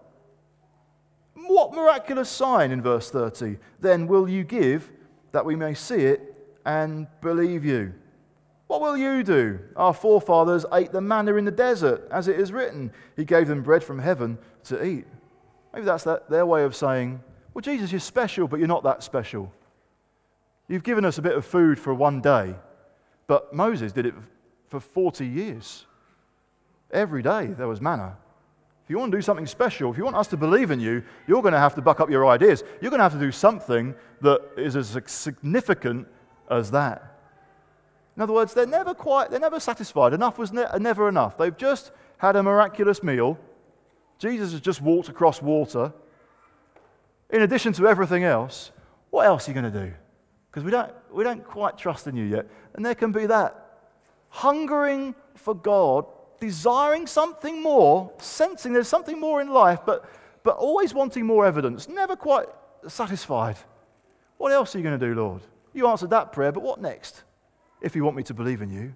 [1.35, 4.91] What miraculous sign in verse 30 then will you give
[5.33, 6.37] that we may see it
[6.67, 7.95] and believe you?
[8.67, 9.61] What will you do?
[9.77, 12.93] Our forefathers ate the manna in the desert, as it is written.
[13.17, 15.07] He gave them bread from heaven to eat.
[15.73, 17.21] Maybe that's that, their way of saying,
[17.59, 19.53] well, Jesus, you're special, but you're not that special.
[20.69, 22.55] You've given us a bit of food for one day,
[23.27, 24.15] but Moses did it
[24.69, 25.85] for 40 years.
[26.93, 28.17] Every day there was manna.
[28.85, 31.03] If you want to do something special, if you want us to believe in you,
[31.27, 32.63] you're going to have to buck up your ideas.
[32.81, 36.07] You're going to have to do something that is as significant
[36.49, 37.19] as that.
[38.15, 40.13] In other words, they're never quite, they're never satisfied.
[40.13, 41.37] Enough was ne- never enough.
[41.37, 43.37] They've just had a miraculous meal.
[44.21, 45.93] Jesus has just walked across water
[47.31, 48.73] in addition to everything else,
[49.11, 49.93] what else are you going to do?
[50.51, 52.47] Because we don't, we don't quite trust in you yet.
[52.75, 53.65] And there can be that
[54.31, 56.07] hungering for God,
[56.41, 60.09] desiring something more, sensing there's something more in life, but,
[60.43, 62.47] but always wanting more evidence, never quite
[62.87, 63.57] satisfied.
[64.37, 65.43] What else are you going to do, Lord?
[65.75, 67.23] You answered that prayer, but what next?
[67.81, 68.95] If you want me to believe in you.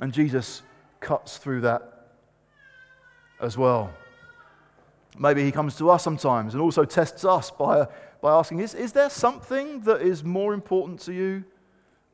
[0.00, 0.62] And Jesus
[1.00, 2.10] cuts through that
[3.40, 3.92] as well.
[5.18, 7.86] Maybe he comes to us sometimes and also tests us by,
[8.20, 11.44] by asking, is, is there something that is more important to you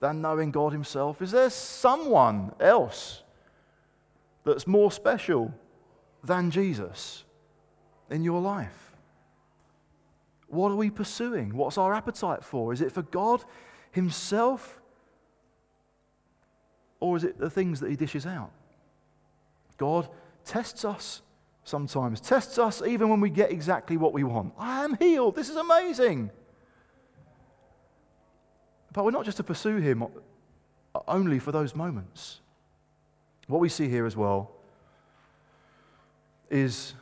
[0.01, 1.21] than knowing God himself?
[1.21, 3.23] Is there someone else
[4.45, 5.53] that's more special
[6.23, 7.25] than Jesus
[8.11, 8.97] in your life?
[10.49, 11.57] What are we pursuing?
[11.57, 12.73] What's our appetite for?
[12.73, 13.43] Is it for God
[13.91, 14.81] himself?
[17.01, 18.51] Or is it the things that he dishes out?
[19.79, 20.09] God
[20.45, 21.23] tests us
[21.65, 24.53] sometimes, tests us even when we get exactly what we want.
[24.59, 25.37] I am healed.
[25.37, 26.31] This is amazing.
[28.93, 30.05] But we're not just to pursue Him
[31.09, 32.41] only for those moments.
[33.47, 34.53] What we see here as well
[36.51, 36.95] is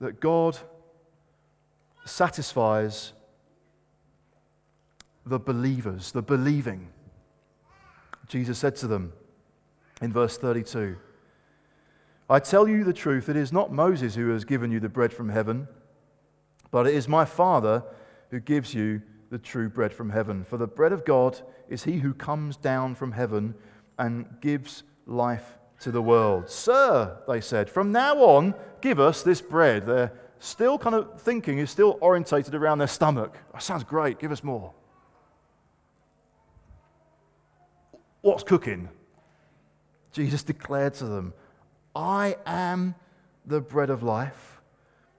[0.00, 0.58] that God
[2.04, 3.12] satisfies
[5.24, 6.88] the believers, the believing.
[8.28, 9.12] Jesus said to them
[10.00, 10.96] in verse 32
[12.30, 15.12] I tell you the truth, it is not Moses who has given you the bread
[15.12, 15.66] from heaven,
[16.70, 17.82] but it is my Father
[18.30, 20.44] who gives you the true bread from heaven.
[20.44, 23.54] For the bread of God is he who comes down from heaven
[23.98, 26.50] and gives life to the world.
[26.50, 29.86] Sir, they said, from now on, give us this bread.
[29.86, 33.36] They're still kind of thinking, is still orientated around their stomach.
[33.52, 34.72] That sounds great, give us more.
[38.20, 38.88] What's cooking?
[40.12, 41.32] Jesus declared to them,
[41.98, 42.94] I am
[43.44, 44.60] the bread of life.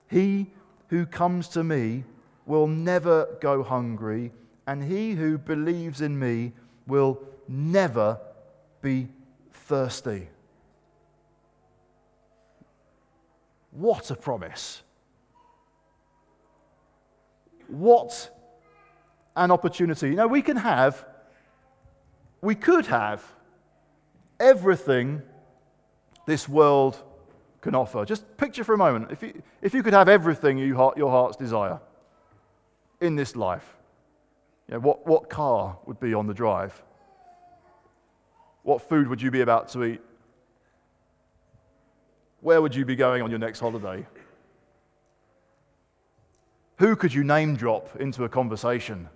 [0.08, 0.48] He
[0.88, 2.06] who comes to me
[2.46, 4.32] will never go hungry,
[4.66, 6.54] and he who believes in me
[6.88, 8.22] will never
[8.82, 9.10] be
[9.52, 10.30] thirsty.
[13.72, 14.82] What a promise!
[17.68, 18.34] What
[19.36, 20.12] an opportunity.
[20.12, 21.06] You know, we can have,
[22.42, 23.22] we could have
[24.40, 25.22] everything
[26.30, 27.02] this world
[27.62, 28.06] can offer.
[28.06, 31.36] Just picture for a moment if you, if you could have everything you, your heart's
[31.36, 31.80] desire
[33.02, 33.78] in this life,
[34.68, 36.82] you know, what, what car would be on the drive?
[38.64, 40.02] What food would you be about to eat?
[42.42, 44.06] Where would you be going on your next holiday?
[46.78, 49.10] Who could you name drop into a conversation?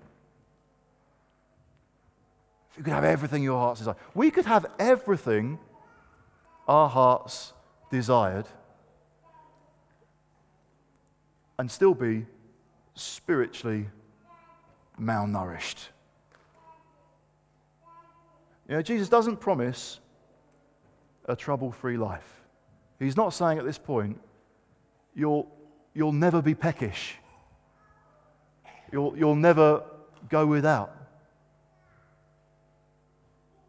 [2.71, 3.95] If you could have everything your heart's desire.
[4.13, 5.59] We could have everything
[6.67, 7.53] our hearts
[7.91, 8.45] desired
[11.59, 12.25] and still be
[12.95, 13.87] spiritually
[14.99, 15.87] malnourished.
[18.67, 19.99] You know, Jesus doesn't promise
[21.25, 22.41] a trouble free life.
[22.99, 24.19] He's not saying at this point,
[25.13, 25.51] you'll,
[25.93, 27.15] you'll never be peckish,
[28.91, 29.83] you'll, you'll never
[30.29, 30.95] go without.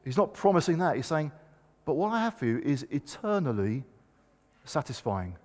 [0.04, 0.96] He's not promising that.
[0.96, 1.33] He's saying,
[1.85, 3.85] but what I have for you is eternally
[4.64, 5.37] satisfying.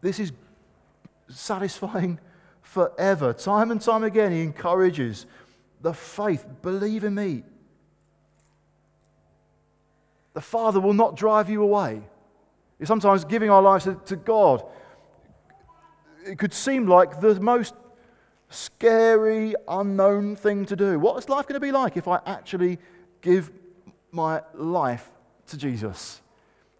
[0.00, 0.32] This is
[1.28, 2.20] satisfying
[2.62, 3.32] forever.
[3.32, 5.26] Time and time again, he encourages
[5.80, 6.46] the faith.
[6.62, 7.42] Believe in me.
[10.34, 12.02] The Father will not drive you away.
[12.82, 14.62] Sometimes giving our lives to God.
[16.26, 17.74] It could seem like the most
[18.50, 20.98] scary, unknown thing to do.
[20.98, 22.78] What is life going to be like if I actually
[23.24, 23.50] give
[24.12, 25.10] my life
[25.48, 26.20] to Jesus?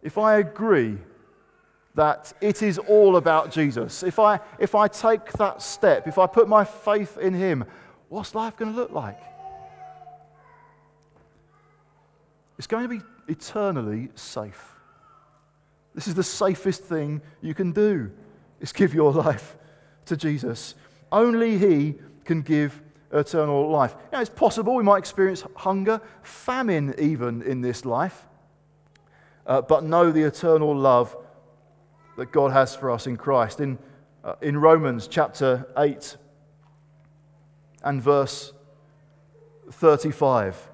[0.03, 0.99] If I agree
[1.95, 6.27] that it is all about Jesus, if I, if I take that step, if I
[6.27, 7.65] put my faith in Him,
[8.11, 9.19] what's life going to look like?
[12.59, 14.75] It's going to be eternally safe.
[15.95, 18.13] This is the safest thing you can do,
[18.61, 19.57] is give your life
[20.07, 20.75] to Jesus.
[21.11, 22.83] Only He can give
[23.15, 23.95] eternal life.
[24.13, 28.27] Now, it's possible we might experience hunger, famine even in this life,
[29.47, 31.17] uh, but know the eternal love
[32.17, 33.61] that God has for us in Christ.
[33.61, 33.79] In,
[34.23, 36.17] uh, in Romans chapter 8
[37.83, 38.53] and verse
[39.71, 40.71] 35.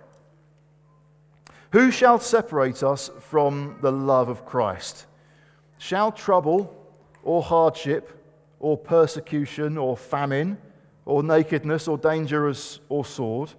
[1.73, 5.07] Who shall separate us from the love of Christ?
[5.79, 6.77] Shall trouble
[7.23, 8.25] or hardship
[8.59, 10.59] or persecution or famine
[11.05, 12.53] or nakedness or danger
[12.89, 13.53] or sword?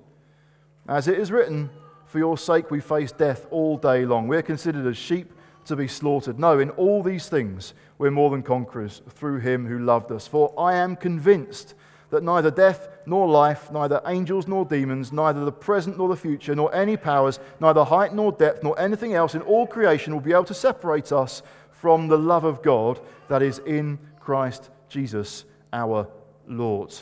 [0.87, 1.69] As it is written,
[2.05, 4.27] For your sake we face death all day long.
[4.27, 5.31] We are considered as sheep
[5.65, 6.39] to be slaughtered.
[6.39, 10.27] No, in all these things we're more than conquerors through him who loved us.
[10.27, 11.75] For I am convinced
[12.09, 16.53] that neither death nor life, neither angels nor demons, neither the present nor the future,
[16.53, 20.33] nor any powers, neither height nor depth, nor anything else in all creation will be
[20.33, 26.07] able to separate us from the love of God that is in Christ Jesus our
[26.47, 26.93] Lord.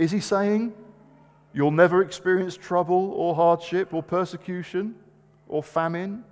[0.00, 0.72] Is he saying
[1.52, 4.94] you'll never experience trouble or hardship or persecution
[5.46, 6.24] or famine?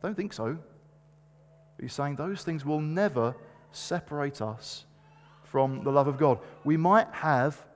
[0.00, 0.56] Don't think so.
[1.80, 3.34] He's saying those things will never
[3.72, 4.84] separate us
[5.42, 6.38] from the love of God.
[6.62, 7.66] We might have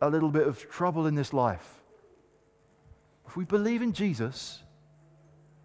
[0.00, 1.82] a little bit of trouble in this life.
[3.26, 4.62] If we believe in Jesus,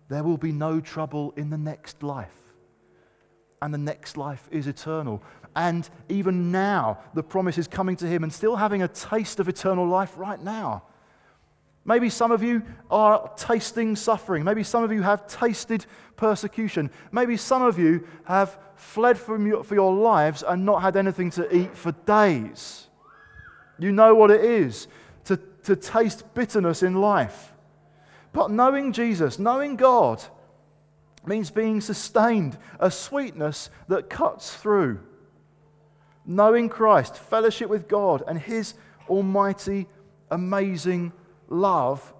[0.07, 2.55] there will be no trouble in the next life.
[3.61, 5.21] And the next life is eternal.
[5.59, 9.49] And even now, the promise is coming to him and still having a taste of
[9.49, 10.83] eternal life right now.
[11.83, 14.45] Maybe some of you are tasting suffering.
[14.45, 15.85] Maybe some of you have tasted
[16.15, 16.89] persecution.
[17.11, 21.29] Maybe some of you have fled from your, for your lives and not had anything
[21.31, 22.87] to eat for days.
[23.79, 24.87] You know what it is
[25.25, 27.51] to, to taste bitterness in life.
[28.31, 30.23] But knowing Jesus, knowing God,
[31.25, 35.01] means being sustained, a sweetness that cuts through.
[36.29, 38.75] Knowing Christ, fellowship with God, and His
[39.09, 39.87] almighty,
[40.29, 41.11] amazing
[41.47, 42.13] love,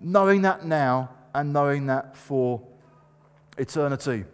[0.00, 2.62] knowing that now and knowing that for
[3.58, 4.24] eternity.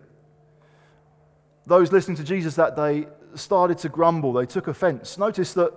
[1.64, 5.16] Those listening to Jesus that day started to grumble, they took offense.
[5.16, 5.72] Notice that,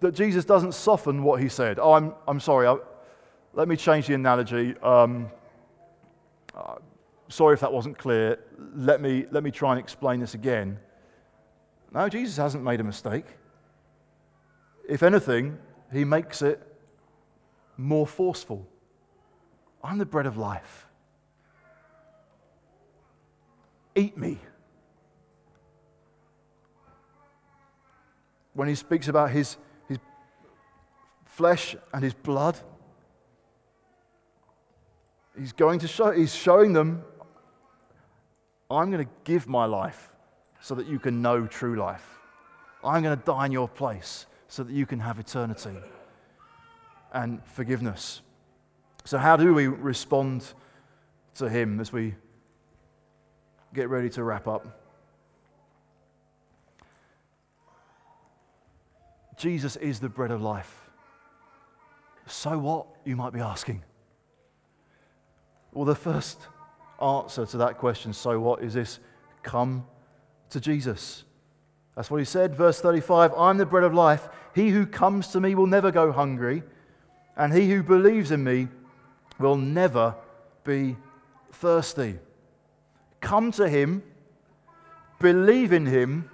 [0.00, 1.78] that Jesus doesn't soften what he said.
[1.78, 2.76] Oh, I'm, I'm sorry, I,
[3.54, 4.76] let me change the analogy.
[4.82, 5.30] Um,
[6.54, 6.74] uh,
[7.30, 8.38] sorry if that wasn't clear.
[8.74, 10.78] Let me, let me try and explain this again.
[11.96, 13.24] No, Jesus hasn't made a mistake.
[14.86, 15.56] If anything,
[15.90, 16.60] he makes it
[17.78, 18.68] more forceful.
[19.82, 20.86] I'm the bread of life.
[23.94, 24.38] Eat me.
[28.52, 29.56] When he speaks about his,
[29.88, 29.96] his
[31.24, 32.58] flesh and his blood,
[35.38, 37.02] he's going to show, he's showing them,
[38.70, 40.12] I'm going to give my life
[40.66, 42.18] so that you can know true life.
[42.82, 45.76] I'm going to die in your place so that you can have eternity
[47.12, 48.20] and forgiveness.
[49.04, 50.44] So, how do we respond
[51.36, 52.16] to Him as we
[53.74, 54.66] get ready to wrap up?
[59.36, 60.90] Jesus is the bread of life.
[62.26, 63.84] So what, you might be asking?
[65.70, 66.40] Well, the first
[67.00, 68.98] answer to that question, so what, is this
[69.44, 69.86] come
[70.50, 71.24] to Jesus.
[71.94, 74.28] That's what he said, verse 35 I'm the bread of life.
[74.54, 76.62] He who comes to me will never go hungry,
[77.36, 78.68] and he who believes in me
[79.38, 80.14] will never
[80.64, 80.96] be
[81.52, 82.18] thirsty.
[83.20, 84.02] Come to him,
[85.20, 86.30] believe in him,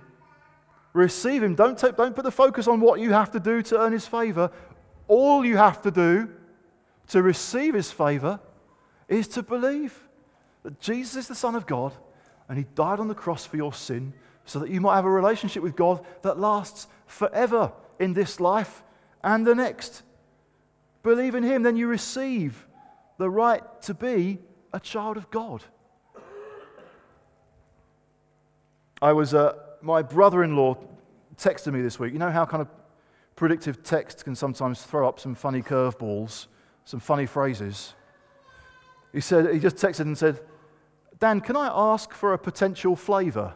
[0.92, 1.54] receive him.
[1.54, 4.06] Don't, take, don't put the focus on what you have to do to earn his
[4.06, 4.50] favor.
[5.08, 6.28] All you have to do
[7.08, 8.40] to receive his favor
[9.08, 10.08] is to believe
[10.62, 11.92] that Jesus is the Son of God
[12.52, 14.12] and he died on the cross for your sin
[14.44, 18.82] so that you might have a relationship with God that lasts forever in this life
[19.24, 20.02] and the next.
[21.02, 22.66] Believe in him, then you receive
[23.16, 24.38] the right to be
[24.70, 25.64] a child of God.
[29.00, 30.76] I was, uh, my brother in law
[31.38, 32.12] texted me this week.
[32.12, 32.68] You know how kind of
[33.34, 36.48] predictive text can sometimes throw up some funny curveballs,
[36.84, 37.94] some funny phrases?
[39.10, 40.38] He said, he just texted and said,
[41.22, 43.54] Dan, can I ask for a potential flavour?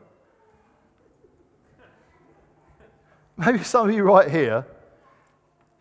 [3.37, 4.65] Maybe some of you right here,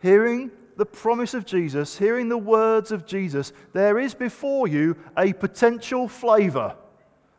[0.02, 5.32] hearing the promise of Jesus, hearing the words of Jesus, there is before you a
[5.32, 6.74] potential flavour.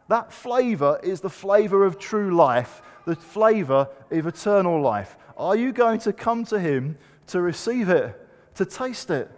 [0.08, 5.18] That flavour is the flavour of true life, the flavour of eternal life.
[5.36, 8.16] Are you going to come to Him to receive it,
[8.56, 9.30] to taste it,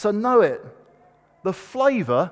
[0.00, 0.62] to know it?
[1.44, 2.30] The flavour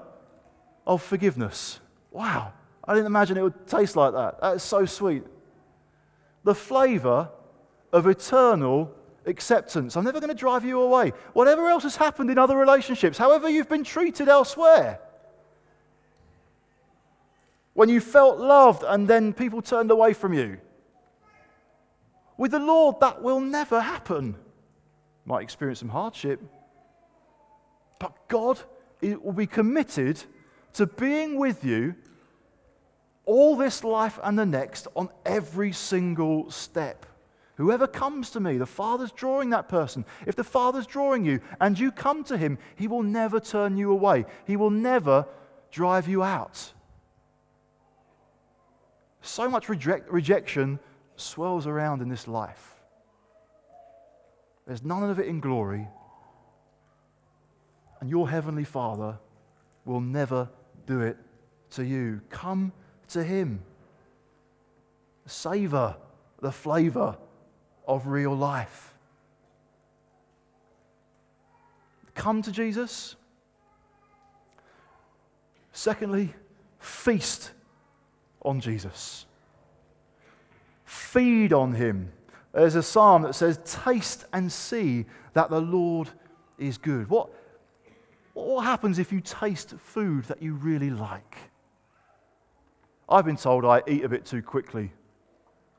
[0.87, 1.80] of forgiveness.
[2.11, 2.53] Wow,
[2.85, 4.41] I didn't imagine it would taste like that.
[4.41, 5.24] That is so sweet.
[6.45, 7.30] The flavor
[7.93, 8.95] of eternal
[9.26, 9.97] acceptance.
[9.97, 11.12] I'm never going to drive you away.
[11.32, 15.01] Whatever else has happened in other relationships, however you've been treated elsewhere.
[17.72, 20.59] When you felt loved and then people turned away from you.
[22.37, 24.37] With the Lord, that will never happen.
[25.24, 26.41] Might experience some hardship.
[27.99, 28.61] But God
[29.01, 30.22] will be committed
[30.75, 31.95] to being with you
[33.27, 37.07] all this life and the next on every single step.
[37.57, 40.05] Whoever comes to me, the Father's drawing that person.
[40.27, 43.93] If the Father's drawing you and you come to Him, He will never turn you
[43.93, 45.27] away, He will never
[45.70, 46.72] drive you out.
[49.22, 50.79] So much reject, rejection
[51.16, 52.75] swirls around in this life.
[54.66, 55.89] There's none of it in glory.
[58.01, 59.18] And your Heavenly Father
[59.85, 60.49] will never
[60.87, 61.16] do it
[61.70, 62.20] to you.
[62.30, 62.72] Come
[63.09, 63.62] to Him.
[65.26, 65.97] Savor
[66.41, 67.16] the flavor
[67.87, 68.95] of real life.
[72.14, 73.16] Come to Jesus.
[75.72, 76.32] Secondly,
[76.78, 77.51] feast
[78.43, 79.26] on Jesus.
[80.85, 82.12] Feed on Him.
[82.53, 86.11] There's a psalm that says, Taste and see that the Lord
[86.57, 87.11] is good.
[87.11, 87.30] What,
[88.35, 91.37] what happens if you taste food that you really like?
[93.09, 94.93] I've been told I eat a bit too quickly.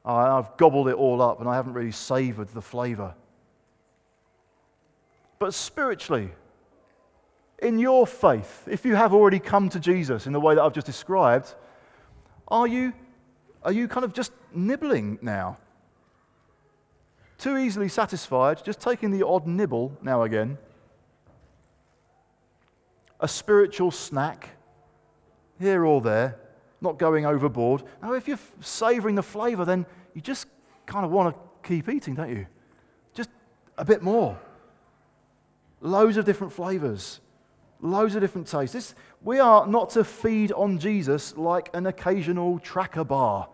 [0.05, 3.15] I've gobbled it all up and I haven't really savored the flavor.
[5.39, 6.29] But spiritually,
[7.59, 10.73] in your faith, if you have already come to Jesus in the way that I've
[10.73, 11.55] just described,
[12.47, 12.93] are you,
[13.63, 15.57] are you kind of just nibbling now?
[17.37, 20.57] Too easily satisfied, just taking the odd nibble now again?
[23.19, 24.49] A spiritual snack
[25.59, 26.37] here or there,
[26.81, 27.83] not going overboard.
[28.01, 30.47] Now, if you're savoring the flavor, then you just
[30.85, 32.45] kind of want to keep eating, don't you?
[33.13, 33.29] Just
[33.77, 34.37] a bit more.
[35.81, 37.19] Loads of different flavors,
[37.81, 38.73] loads of different tastes.
[38.73, 43.47] This, we are not to feed on Jesus like an occasional tracker bar.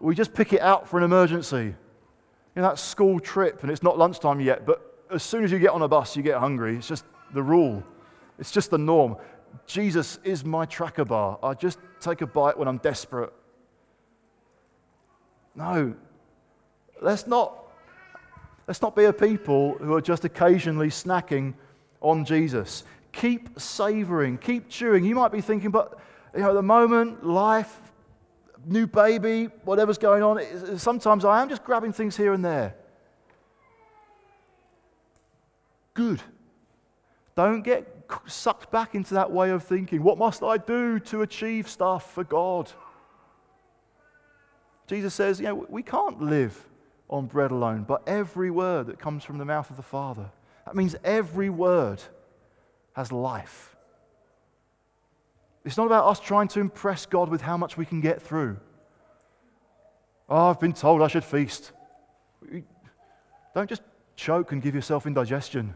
[0.00, 1.74] We just pick it out for an emergency.
[2.54, 5.58] You know, that school trip, and it's not lunchtime yet, but as soon as you
[5.58, 6.76] get on a bus, you get hungry.
[6.76, 7.82] It's just the rule,
[8.38, 9.16] it's just the norm.
[9.66, 11.38] Jesus is my tracker bar.
[11.42, 13.32] I just take a bite when I'm desperate.
[15.54, 15.94] No,
[17.00, 17.66] let's not,
[18.66, 21.54] let's not be a people who are just occasionally snacking
[22.02, 22.84] on Jesus.
[23.12, 25.04] Keep savoring, keep chewing.
[25.04, 25.98] You might be thinking, but
[26.34, 27.74] you know, at the moment, life,
[28.66, 32.74] new baby, whatever's going on, sometimes I am just grabbing things here and there.
[35.94, 36.20] Good.
[37.34, 37.95] Don't get
[38.26, 40.02] sucked back into that way of thinking.
[40.02, 42.70] What must I do to achieve stuff for God?
[44.86, 46.68] Jesus says, you know, we can't live
[47.08, 50.30] on bread alone, but every word that comes from the mouth of the Father.
[50.64, 52.02] That means every word
[52.94, 53.76] has life.
[55.64, 58.58] It's not about us trying to impress God with how much we can get through.
[60.28, 61.72] Oh, I've been told I should feast.
[63.54, 63.82] Don't just
[64.16, 65.74] choke and give yourself indigestion.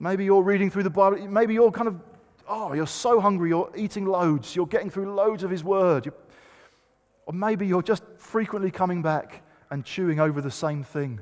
[0.00, 1.18] Maybe you're reading through the Bible.
[1.28, 2.00] Maybe you're kind of,
[2.48, 6.06] oh, you're so hungry, you're eating loads, you're getting through loads of His Word.
[6.06, 6.14] You're,
[7.26, 11.20] or maybe you're just frequently coming back and chewing over the same thing.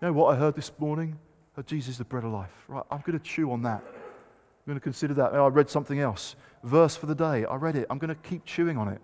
[0.00, 1.18] You know what I heard this morning?
[1.56, 2.50] Heard Jesus is the bread of life.
[2.68, 3.82] Right, I'm going to chew on that.
[3.84, 5.34] I'm going to consider that.
[5.34, 6.36] I read something else.
[6.62, 7.44] Verse for the day.
[7.44, 7.86] I read it.
[7.90, 9.00] I'm going to keep chewing on it.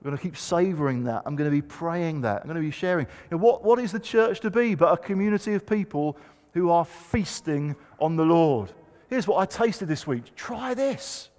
[0.00, 1.22] I'm going to keep savoring that.
[1.24, 2.40] I'm going to be praying that.
[2.42, 3.06] I'm going to be sharing.
[3.06, 6.18] You know, what, what is the church to be but a community of people
[6.52, 8.72] who are feasting on the Lord.
[9.08, 10.34] Here's what I tasted this week.
[10.34, 11.30] Try this.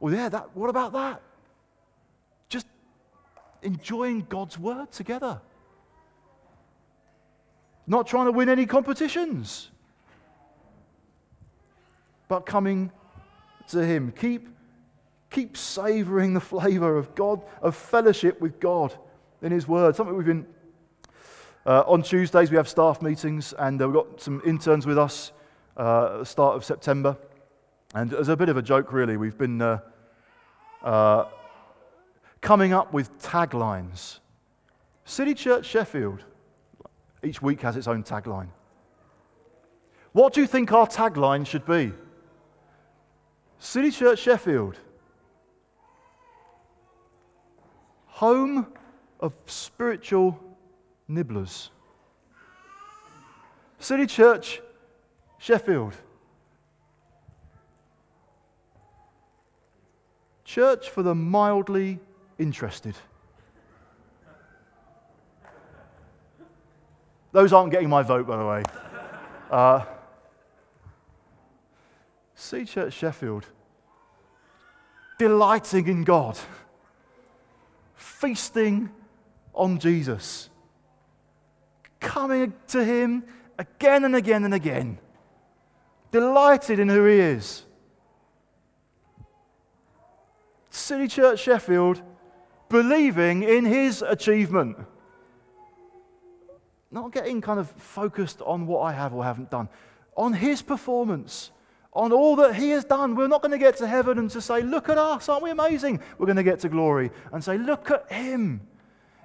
[0.00, 1.22] Well, yeah, that, what about that?
[2.48, 2.66] Just
[3.62, 5.40] enjoying God's word together.
[7.86, 9.70] Not trying to win any competitions,
[12.28, 12.90] but coming
[13.68, 14.12] to Him.
[14.18, 14.48] Keep,
[15.30, 18.94] keep savoring the flavor of God, of fellowship with God
[19.40, 19.96] in His word.
[19.96, 20.46] Something we've been
[21.64, 25.30] uh, on Tuesdays, we have staff meetings, and uh, we've got some interns with us
[25.76, 27.16] uh, at the start of September.
[27.94, 29.78] And as a bit of a joke, really, we've been uh,
[30.82, 31.26] uh,
[32.40, 34.18] coming up with taglines.
[35.04, 36.24] City Church Sheffield,
[37.22, 38.48] each week has its own tagline.
[40.10, 41.92] What do you think our tagline should be?
[43.60, 44.80] City Church Sheffield,
[48.06, 48.66] home
[49.20, 50.40] of spiritual
[51.08, 51.70] nibblers.
[53.78, 54.60] City Church,
[55.38, 55.94] Sheffield.
[60.44, 61.98] Church for the mildly
[62.38, 62.94] interested.
[67.32, 68.62] Those aren't getting my vote, by the way.
[69.50, 69.84] Uh,
[72.34, 73.46] City Church Sheffield,
[75.18, 76.38] delighting in God,
[77.94, 78.90] feasting
[79.54, 80.50] on Jesus
[82.02, 83.24] coming to Him
[83.58, 84.98] again and again and again,
[86.10, 87.64] delighted in who He is.
[90.70, 92.02] City Church Sheffield
[92.68, 94.76] believing in His achievement.
[96.90, 99.68] Not getting kind of focused on what I have or haven't done,
[100.16, 101.50] on His performance
[101.94, 103.14] on all that He has done.
[103.14, 105.50] We're not going to get to heaven and to say, Look at us, aren't we
[105.50, 106.00] amazing?
[106.18, 108.66] We're going to get to glory and say, Look at Him.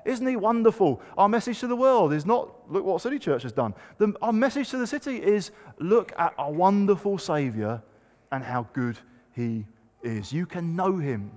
[0.07, 1.01] Isn't he wonderful?
[1.17, 3.73] Our message to the world is not, look what City Church has done.
[3.97, 7.83] The, our message to the city is, look at our wonderful Savior
[8.31, 8.97] and how good
[9.33, 9.65] he
[10.01, 10.31] is.
[10.31, 11.29] You can know him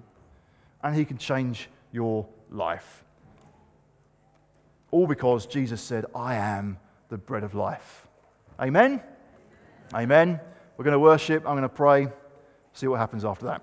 [0.84, 3.04] and he can change your life.
[4.92, 8.06] All because Jesus said, I am the bread of life.
[8.60, 9.02] Amen?
[9.92, 10.38] Amen.
[10.76, 11.42] We're going to worship.
[11.44, 12.06] I'm going to pray.
[12.72, 13.62] See what happens after that.